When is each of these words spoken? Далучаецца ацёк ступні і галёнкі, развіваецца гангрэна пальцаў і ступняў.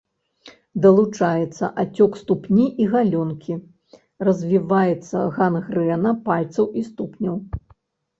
Далучаецца 0.83 1.65
ацёк 1.83 2.11
ступні 2.21 2.65
і 2.85 2.87
галёнкі, 2.93 3.57
развіваецца 4.29 5.17
гангрэна 5.37 6.15
пальцаў 6.31 6.65
і 6.81 6.87
ступняў. 6.89 7.37